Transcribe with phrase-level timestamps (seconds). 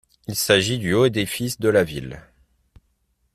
[0.25, 2.23] Il s'agit du haut édifice de la ville.